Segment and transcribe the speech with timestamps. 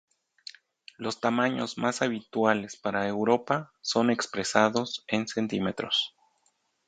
[0.97, 6.15] Los tamaños más habituales para Europa son expresados en centímetros.